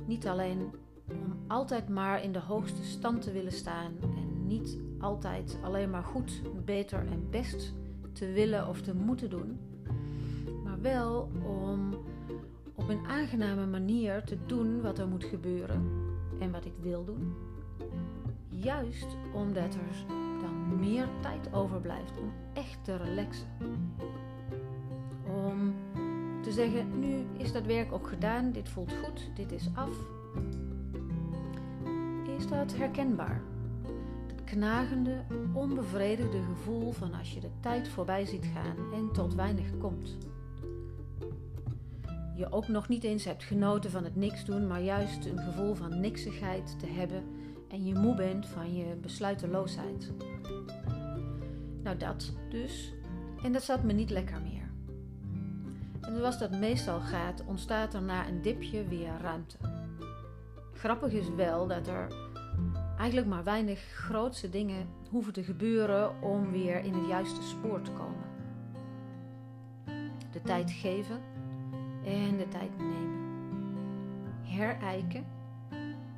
Niet 0.06 0.26
alleen 0.26 0.74
om 1.10 1.44
altijd 1.46 1.88
maar 1.88 2.22
in 2.22 2.32
de 2.32 2.40
hoogste 2.40 2.84
stand 2.84 3.22
te 3.22 3.32
willen 3.32 3.52
staan 3.52 3.92
en 4.00 4.46
niet 4.46 4.78
altijd 4.98 5.58
alleen 5.62 5.90
maar 5.90 6.04
goed, 6.04 6.42
beter 6.64 7.06
en 7.06 7.30
best 7.30 7.74
te 8.12 8.32
willen 8.32 8.68
of 8.68 8.80
te 8.80 8.94
moeten 8.94 9.30
doen, 9.30 9.58
wel 10.84 11.30
om 11.42 11.94
op 12.74 12.88
een 12.88 13.06
aangename 13.06 13.66
manier 13.66 14.24
te 14.24 14.36
doen 14.46 14.80
wat 14.80 14.98
er 14.98 15.08
moet 15.08 15.24
gebeuren 15.24 15.90
en 16.40 16.50
wat 16.50 16.64
ik 16.64 16.72
wil 16.80 17.04
doen. 17.04 17.34
Juist 18.48 19.06
omdat 19.34 19.74
er 19.74 20.14
dan 20.40 20.78
meer 20.78 21.08
tijd 21.20 21.52
overblijft 21.52 22.18
om 22.18 22.32
echt 22.52 22.84
te 22.84 22.96
relaxen. 22.96 23.46
Om 25.26 25.74
te 26.42 26.52
zeggen, 26.52 26.98
nu 26.98 27.26
is 27.36 27.52
dat 27.52 27.66
werk 27.66 27.92
ook 27.92 28.08
gedaan, 28.08 28.52
dit 28.52 28.68
voelt 28.68 28.92
goed, 29.04 29.30
dit 29.34 29.52
is 29.52 29.68
af. 29.74 29.96
Is 32.38 32.46
dat 32.46 32.76
herkenbaar? 32.76 33.42
Het 34.26 34.44
knagende, 34.44 35.24
onbevredigde 35.52 36.42
gevoel 36.42 36.92
van 36.92 37.14
als 37.14 37.34
je 37.34 37.40
de 37.40 37.50
tijd 37.60 37.88
voorbij 37.88 38.24
ziet 38.24 38.46
gaan 38.54 38.92
en 38.92 39.12
tot 39.12 39.34
weinig 39.34 39.78
komt 39.78 40.16
je 42.34 42.52
ook 42.52 42.68
nog 42.68 42.88
niet 42.88 43.04
eens 43.04 43.24
hebt 43.24 43.44
genoten 43.44 43.90
van 43.90 44.04
het 44.04 44.16
niks 44.16 44.44
doen, 44.44 44.66
maar 44.66 44.82
juist 44.82 45.26
een 45.26 45.38
gevoel 45.38 45.74
van 45.74 46.00
niksigheid 46.00 46.78
te 46.78 46.86
hebben 46.86 47.22
en 47.68 47.84
je 47.84 47.94
moe 47.94 48.14
bent 48.14 48.46
van 48.46 48.76
je 48.76 48.96
besluiteloosheid. 48.96 50.12
Nou, 51.82 51.96
dat 51.96 52.32
dus. 52.50 52.92
En 53.42 53.52
dat 53.52 53.62
zat 53.62 53.82
me 53.82 53.92
niet 53.92 54.10
lekker 54.10 54.40
meer. 54.40 54.70
En 56.00 56.16
zoals 56.16 56.38
dat 56.38 56.58
meestal 56.58 57.00
gaat, 57.00 57.44
ontstaat 57.46 57.94
er 57.94 58.02
na 58.02 58.28
een 58.28 58.42
dipje 58.42 58.88
weer 58.88 59.12
ruimte. 59.20 59.56
Grappig 60.72 61.12
is 61.12 61.28
wel 61.36 61.66
dat 61.66 61.86
er 61.86 62.06
eigenlijk 62.98 63.28
maar 63.28 63.44
weinig 63.44 63.80
grootse 63.80 64.50
dingen 64.50 64.88
hoeven 65.10 65.32
te 65.32 65.44
gebeuren 65.44 66.22
om 66.22 66.50
weer 66.50 66.84
in 66.84 66.94
het 66.94 67.08
juiste 67.08 67.42
spoor 67.42 67.82
te 67.82 67.90
komen. 67.90 68.32
De 70.32 70.42
tijd 70.42 70.70
geven 70.70 71.20
en 72.04 72.36
de 72.36 72.48
tijd 72.48 72.78
nemen. 72.78 73.22
Herijken, 74.42 75.24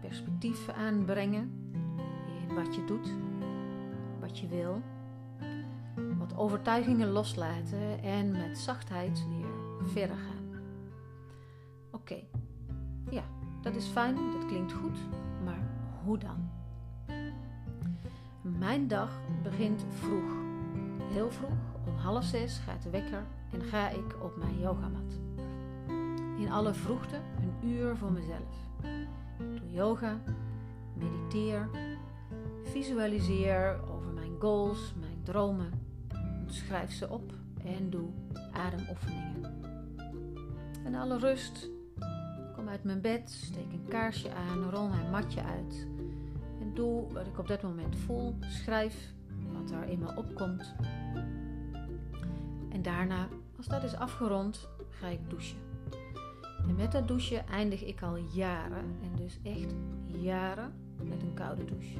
perspectief 0.00 0.68
aanbrengen 0.68 1.72
in 2.48 2.54
wat 2.54 2.74
je 2.74 2.84
doet, 2.84 3.14
wat 4.20 4.38
je 4.38 4.48
wil. 4.48 4.82
Wat 6.18 6.36
overtuigingen 6.36 7.08
loslaten 7.08 8.02
en 8.02 8.30
met 8.30 8.58
zachtheid 8.58 9.26
weer 9.28 9.88
verder 9.88 10.16
gaan. 10.16 10.60
Oké, 11.90 12.22
ja, 13.10 13.22
dat 13.60 13.76
is 13.76 13.86
fijn, 13.86 14.14
dat 14.14 14.46
klinkt 14.46 14.72
goed, 14.72 14.98
maar 15.44 15.68
hoe 16.04 16.18
dan? 16.18 16.50
Mijn 18.40 18.88
dag 18.88 19.20
begint 19.42 19.84
vroeg. 19.88 20.34
Heel 21.12 21.30
vroeg, 21.30 21.58
om 21.86 21.96
half 21.96 22.24
zes 22.24 22.58
gaat 22.58 22.82
de 22.82 22.90
wekker 22.90 23.26
en 23.52 23.62
ga 23.62 23.88
ik 23.88 24.22
op 24.22 24.36
mijn 24.36 24.58
yogamat 24.58 25.25
in 26.46 26.52
alle 26.52 26.74
vroegte 26.74 27.16
een 27.16 27.68
uur 27.68 27.96
voor 27.96 28.12
mezelf. 28.12 28.68
Ik 29.38 29.60
doe 29.60 29.70
yoga, 29.70 30.20
mediteer, 30.94 31.68
visualiseer 32.62 33.80
over 33.90 34.12
mijn 34.12 34.32
goals, 34.38 34.94
mijn 35.00 35.22
dromen, 35.22 35.70
schrijf 36.46 36.92
ze 36.92 37.10
op 37.10 37.32
en 37.64 37.90
doe 37.90 38.08
ademoefeningen. 38.52 39.60
En 40.84 40.94
alle 40.94 41.18
rust, 41.18 41.70
kom 42.54 42.68
uit 42.68 42.84
mijn 42.84 43.00
bed, 43.00 43.30
steek 43.30 43.72
een 43.72 43.88
kaarsje 43.88 44.34
aan, 44.34 44.70
rol 44.70 44.88
mijn 44.88 45.10
matje 45.10 45.42
uit 45.42 45.86
en 46.60 46.74
doe 46.74 47.12
wat 47.12 47.26
ik 47.26 47.38
op 47.38 47.48
dat 47.48 47.62
moment 47.62 47.96
voel, 47.96 48.36
schrijf 48.40 49.12
wat 49.52 49.70
er 49.70 49.84
in 49.84 49.98
me 49.98 50.16
opkomt. 50.16 50.74
En 52.68 52.82
daarna, 52.82 53.28
als 53.56 53.66
dat 53.66 53.82
is 53.82 53.94
afgerond, 53.94 54.68
ga 54.90 55.06
ik 55.06 55.30
douchen. 55.30 55.65
En 56.68 56.74
met 56.76 56.92
dat 56.92 57.08
douchen 57.08 57.46
eindig 57.46 57.84
ik 57.84 58.02
al 58.02 58.16
jaren, 58.16 58.84
en 59.02 59.16
dus 59.16 59.38
echt 59.42 59.74
jaren, 60.06 60.72
met 61.02 61.22
een 61.22 61.34
koude 61.34 61.64
douche. 61.64 61.98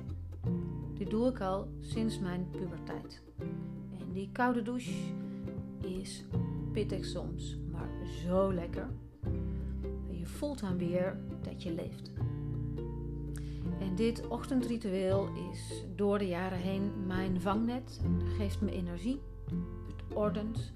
Dit 0.95 1.11
doe 1.11 1.29
ik 1.29 1.41
al 1.41 1.69
sinds 1.81 2.19
mijn 2.19 2.49
puberteit. 2.51 3.23
En 3.99 4.13
die 4.13 4.29
koude 4.33 4.63
douche 4.63 4.93
is 5.81 6.25
pittig 6.73 7.05
soms, 7.05 7.59
maar 7.73 7.89
zo 8.27 8.53
lekker. 8.53 8.89
Je 10.11 10.27
voelt 10.27 10.61
dan 10.61 10.79
weer 10.79 11.19
dat 11.43 11.63
je 11.63 11.73
leeft. 11.73 12.13
En 13.81 13.95
dit 13.95 14.27
ochtendritueel 14.29 15.29
is 15.53 15.85
door 15.95 16.19
de 16.19 16.27
jaren 16.27 16.59
heen 16.59 16.93
mijn 17.07 17.41
vangnet 17.41 18.01
en 18.05 18.27
geeft 18.27 18.61
me 18.61 18.71
energie, 18.71 19.21
het 19.87 20.17
ordent 20.17 20.73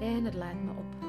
en 0.00 0.24
het 0.24 0.34
leidt 0.34 0.64
me 0.64 0.70
op. 0.70 1.07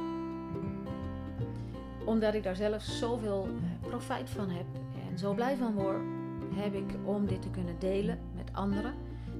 Omdat 2.10 2.34
ik 2.34 2.44
daar 2.44 2.56
zelf 2.56 2.82
zoveel 2.82 3.48
eh, 3.48 3.88
profijt 3.88 4.30
van 4.30 4.50
heb 4.50 4.66
en 5.10 5.18
zo 5.18 5.34
blij 5.34 5.56
van 5.56 5.74
word, 5.74 6.02
heb 6.54 6.74
ik 6.74 6.96
om 7.06 7.26
dit 7.26 7.42
te 7.42 7.50
kunnen 7.50 7.80
delen 7.80 8.20
met 8.36 8.54
anderen 8.54 8.94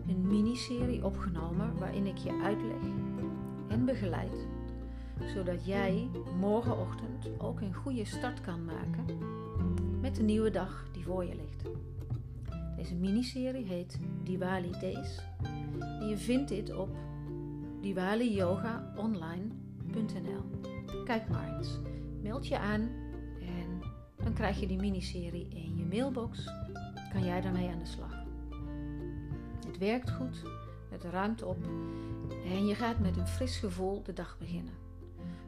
een 0.08 0.28
miniserie 0.28 1.06
opgenomen 1.06 1.78
waarin 1.78 2.06
ik 2.06 2.18
je 2.18 2.42
uitleg 2.44 2.82
en 3.68 3.86
begeleid, 3.86 4.48
zodat 5.34 5.66
jij 5.66 6.10
morgenochtend 6.40 7.30
ook 7.38 7.62
een 7.62 7.74
goede 7.74 8.06
start 8.06 8.42
kan 8.42 8.66
maken 8.66 9.06
met 10.02 10.16
de 10.16 10.24
nieuwe 10.24 10.50
dag 10.50 10.88
die 10.92 11.04
voor 11.04 11.26
je 11.26 11.36
ligt. 11.36 11.64
Deze 12.76 12.96
miniserie 12.96 13.66
heet 13.66 14.00
Diwali 14.24 14.72
Days 14.72 15.22
je 16.10 16.18
vindt 16.18 16.50
dit 16.50 16.76
op 16.76 16.90
diwaliyogaonline.nl. 17.82 20.44
Kijk 21.06 21.30
maar 21.30 21.58
eens, 21.58 21.80
meld 22.22 22.48
je 22.48 22.60
aan 22.60 22.82
en 23.40 23.82
dan 24.24 24.34
krijg 24.34 24.60
je 24.60 24.68
die 24.68 24.80
miniserie 24.80 25.48
in 25.50 25.78
je 25.78 25.86
mailbox. 25.86 26.50
Kan 27.12 27.24
jij 27.24 27.42
daarmee 27.42 27.70
aan 27.70 27.80
de 27.80 27.86
slag? 27.86 28.26
Het 29.68 29.78
werkt 29.78 30.12
goed, 30.12 30.44
het 30.90 31.04
ruimt 31.04 31.44
op 31.44 31.58
en 32.46 32.68
je 32.68 32.76
gaat 32.76 33.00
met 33.00 33.18
een 33.18 33.28
fris 33.28 33.58
gevoel 33.58 34.04
de 34.04 34.14
dag 34.14 34.38
beginnen. 34.40 34.74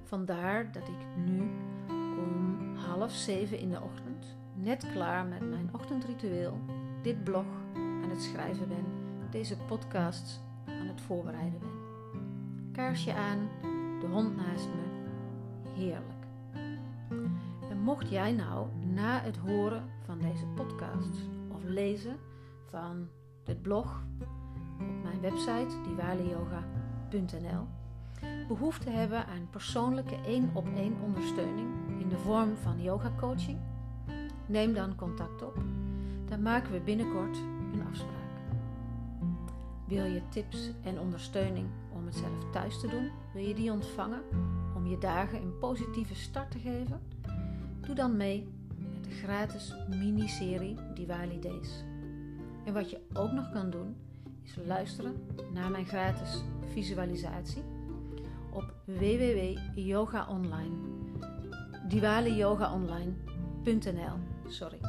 Vandaar 0.03 0.71
dat 0.71 0.87
ik 0.87 1.25
nu 1.25 1.41
om 1.89 2.75
half 2.75 3.11
zeven 3.11 3.59
in 3.59 3.69
de 3.69 3.81
ochtend, 3.81 4.37
net 4.53 4.91
klaar 4.91 5.25
met 5.25 5.49
mijn 5.49 5.69
ochtendritueel, 5.71 6.59
dit 7.01 7.23
blog 7.23 7.45
aan 7.75 8.09
het 8.09 8.21
schrijven 8.21 8.67
ben, 8.67 8.85
deze 9.29 9.57
podcast 9.57 10.41
aan 10.65 10.87
het 10.87 11.01
voorbereiden 11.01 11.59
ben. 11.59 11.79
Kaarsje 12.71 13.13
aan, 13.13 13.49
de 13.99 14.07
hond 14.07 14.35
naast 14.35 14.67
me, 14.67 15.09
heerlijk. 15.73 16.20
Mocht 17.81 18.09
jij 18.09 18.31
nou 18.31 18.67
na 18.93 19.21
het 19.21 19.37
horen 19.37 19.89
van 20.05 20.19
deze 20.19 20.45
podcast 20.45 21.15
of 21.47 21.63
lezen 21.63 22.17
van 22.69 23.07
dit 23.43 23.61
blog 23.61 24.03
op 24.79 25.03
mijn 25.03 25.21
website 25.21 25.75
diwaliyoga.nl 25.83 27.67
behoefte 28.47 28.89
hebben 28.89 29.25
aan 29.25 29.47
persoonlijke 29.49 30.15
één 30.25 30.49
op 30.53 30.67
één 30.75 30.95
ondersteuning 31.01 31.69
in 31.99 32.09
de 32.09 32.17
vorm 32.17 32.55
van 32.55 32.81
yoga 32.81 33.11
coaching, 33.17 33.59
neem 34.45 34.73
dan 34.73 34.95
contact 34.95 35.43
op. 35.43 35.55
Dan 36.25 36.41
maken 36.41 36.71
we 36.71 36.79
binnenkort 36.79 37.37
een 37.73 37.85
afspraak. 37.89 38.19
Wil 39.87 40.05
je 40.05 40.21
tips 40.29 40.71
en 40.83 40.99
ondersteuning 40.99 41.67
om 41.93 42.05
het 42.05 42.15
zelf 42.15 42.51
thuis 42.51 42.79
te 42.79 42.87
doen? 42.87 43.11
Wil 43.33 43.43
je 43.43 43.53
die 43.53 43.71
ontvangen 43.71 44.21
om 44.75 44.87
je 44.87 44.97
dagen 44.97 45.41
een 45.41 45.57
positieve 45.57 46.15
start 46.15 46.51
te 46.51 46.59
geven? 46.59 47.01
Doe 47.81 47.95
dan 47.95 48.17
mee 48.17 48.47
met 48.77 49.03
de 49.03 49.09
gratis 49.09 49.75
miniserie 49.89 50.77
Diwali 50.93 51.39
Days. 51.39 51.83
En 52.65 52.73
wat 52.73 52.89
je 52.89 52.99
ook 53.13 53.31
nog 53.31 53.51
kan 53.51 53.69
doen, 53.69 53.95
is 54.43 54.55
luisteren 54.65 55.15
naar 55.53 55.71
mijn 55.71 55.85
gratis 55.85 56.43
visualisatie 56.73 57.63
op 58.51 58.73
www.yogaonline. 58.85 60.75
diwaliyogaonline.nl 61.87 64.15
Sorry. 64.47 64.79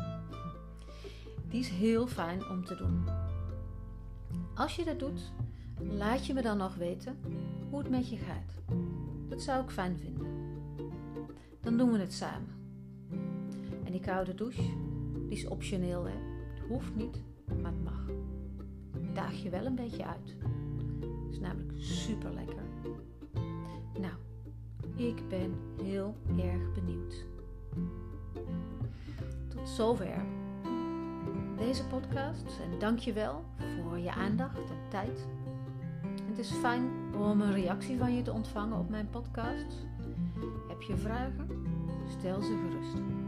Die 1.48 1.60
is 1.60 1.68
heel 1.68 2.06
fijn 2.06 2.48
om 2.48 2.64
te 2.64 2.76
doen. 2.76 3.04
Als 4.54 4.76
je 4.76 4.84
dat 4.84 4.98
doet, 4.98 5.32
laat 5.78 6.26
je 6.26 6.34
me 6.34 6.42
dan 6.42 6.56
nog 6.56 6.74
weten 6.74 7.18
hoe 7.70 7.78
het 7.78 7.90
met 7.90 8.10
je 8.10 8.16
gaat. 8.16 8.60
Dat 9.28 9.42
zou 9.42 9.64
ik 9.64 9.70
fijn 9.70 9.98
vinden. 9.98 10.26
Dan 11.60 11.76
doen 11.76 11.92
we 11.92 11.98
het 11.98 12.12
samen. 12.12 12.61
En 13.92 13.98
die 13.98 14.06
koude 14.06 14.34
douche, 14.34 14.62
die 15.28 15.38
is 15.38 15.46
optioneel 15.46 16.04
hè. 16.04 16.14
Het 16.54 16.62
hoeft 16.68 16.94
niet, 16.94 17.22
maar 17.62 17.72
het 17.72 17.84
mag. 17.84 18.06
Daag 19.14 19.42
je 19.42 19.50
wel 19.50 19.66
een 19.66 19.74
beetje 19.74 20.06
uit. 20.06 20.36
Het 21.24 21.32
is 21.32 21.38
namelijk 21.38 21.72
super 21.76 22.32
lekker. 22.34 22.62
Nou, 24.00 24.14
ik 24.96 25.28
ben 25.28 25.54
heel 25.82 26.14
erg 26.36 26.72
benieuwd. 26.72 27.26
Tot 29.48 29.68
zover 29.68 30.24
deze 31.56 31.86
podcast 31.86 32.60
en 32.62 32.78
dank 32.78 32.98
je 32.98 33.12
wel 33.12 33.44
voor 33.82 33.98
je 33.98 34.12
aandacht 34.12 34.70
en 34.70 34.88
tijd. 34.88 35.26
Het 36.28 36.38
is 36.38 36.50
fijn 36.50 36.90
om 37.18 37.40
een 37.40 37.52
reactie 37.52 37.98
van 37.98 38.14
je 38.14 38.22
te 38.22 38.32
ontvangen 38.32 38.78
op 38.78 38.88
mijn 38.88 39.08
podcast. 39.10 39.86
Heb 40.68 40.82
je 40.82 40.96
vragen? 40.96 41.48
Stel 42.18 42.42
ze 42.42 42.56
gerust. 42.56 43.21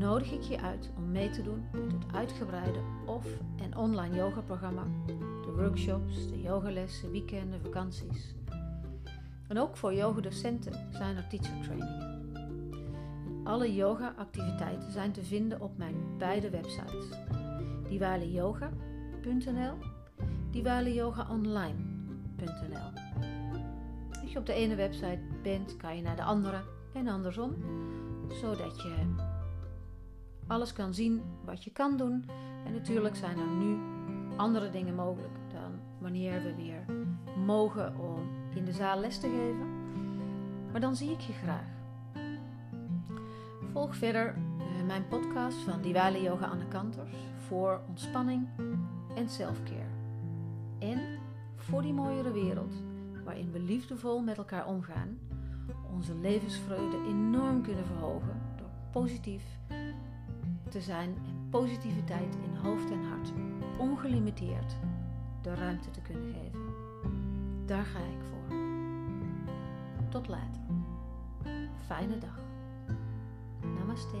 Nodig 0.00 0.32
ik 0.32 0.42
je 0.42 0.60
uit 0.60 0.90
om 0.96 1.10
mee 1.10 1.30
te 1.30 1.42
doen 1.42 1.64
met 1.72 1.92
het 1.92 2.14
uitgebreide 2.14 2.78
off- 3.06 3.40
en 3.56 3.76
online 3.76 4.16
yogaprogramma, 4.16 4.82
de 5.06 5.52
workshops, 5.56 6.28
de 6.28 6.40
yogalessen, 6.40 7.10
weekenden, 7.10 7.60
vakanties. 7.60 8.34
En 9.48 9.58
ook 9.58 9.76
voor 9.76 9.94
yogadocenten 9.94 10.88
zijn 10.92 11.16
er 11.16 11.28
teacher 11.28 11.60
trainingen. 11.62 12.30
Alle 13.44 13.74
yoga-activiteiten 13.74 14.92
zijn 14.92 15.12
te 15.12 15.24
vinden 15.24 15.60
op 15.60 15.78
mijn 15.78 15.96
beide 16.18 16.50
websites: 16.50 17.04
diwaliyoga.nl, 17.88 19.74
diwaliyogaonline.nl. 20.50 22.90
Als 24.22 24.32
je 24.32 24.38
op 24.38 24.46
de 24.46 24.54
ene 24.54 24.74
website 24.74 25.20
bent, 25.42 25.76
kan 25.76 25.96
je 25.96 26.02
naar 26.02 26.16
de 26.16 26.24
andere 26.24 26.60
en 26.92 27.08
andersom, 27.08 27.54
zodat 28.28 28.82
je 28.82 28.94
alles 30.50 30.72
kan 30.72 30.94
zien 30.94 31.22
wat 31.44 31.64
je 31.64 31.70
kan 31.70 31.96
doen. 31.96 32.24
En 32.64 32.72
natuurlijk 32.72 33.16
zijn 33.16 33.38
er 33.38 33.48
nu 33.48 33.78
andere 34.36 34.70
dingen 34.70 34.94
mogelijk 34.94 35.34
dan 35.52 35.72
wanneer 35.98 36.42
we 36.42 36.54
weer 36.54 36.84
mogen 37.46 37.98
om 37.98 38.28
in 38.54 38.64
de 38.64 38.72
zaal 38.72 39.00
les 39.00 39.18
te 39.18 39.28
geven. 39.28 39.68
Maar 40.72 40.80
dan 40.80 40.96
zie 40.96 41.10
ik 41.10 41.20
je 41.20 41.32
graag. 41.32 41.68
Volg 43.72 43.96
verder 43.96 44.34
uh, 44.34 44.86
mijn 44.86 45.08
podcast 45.08 45.56
van 45.56 45.82
Diwali 45.82 46.22
Yoga 46.22 46.46
Anne 46.46 46.68
Kanters 46.68 47.16
voor 47.46 47.80
ontspanning 47.88 48.48
en 49.14 49.28
selfcare. 49.28 49.98
En 50.78 51.18
voor 51.56 51.82
die 51.82 51.92
mooiere 51.92 52.32
wereld 52.32 52.74
waarin 53.24 53.52
we 53.52 53.60
liefdevol 53.60 54.20
met 54.20 54.38
elkaar 54.38 54.66
omgaan, 54.66 55.18
onze 55.92 56.14
levensvreugde 56.14 56.96
enorm 57.08 57.62
kunnen 57.62 57.86
verhogen 57.86 58.40
door 58.56 58.70
positief 58.92 59.42
te 60.70 60.80
zijn 60.80 61.14
en 61.26 61.48
positiviteit 61.50 62.36
in 62.44 62.56
hoofd 62.56 62.90
en 62.90 63.04
hart 63.04 63.32
ongelimiteerd 63.78 64.76
de 65.42 65.54
ruimte 65.54 65.90
te 65.90 66.00
kunnen 66.00 66.34
geven. 66.34 66.60
Daar 67.66 67.84
ga 67.84 67.98
ik 67.98 68.22
voor. 68.30 68.56
Tot 70.08 70.28
later. 70.28 70.60
Fijne 71.86 72.18
dag. 72.18 72.40
Namaste. 73.78 74.16